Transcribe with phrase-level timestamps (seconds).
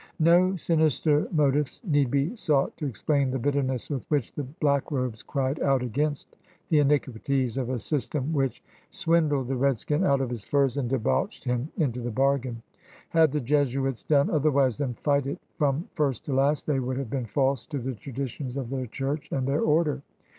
[0.17, 5.21] '* No sinister motives need be sought to explain the bitterness with which the blackrobes
[5.21, 6.35] cried out against
[6.69, 10.03] the iniquities of a system which xa 178 CRUSADERS OF NEW FRANCE swindled the redskin
[10.03, 12.63] out of his furs and debauched him into the bargain.
[13.09, 17.11] Had the Jesuits done otherwise than fight it from first to last they would have
[17.11, 20.01] been false to the traditions of their Church and their Order.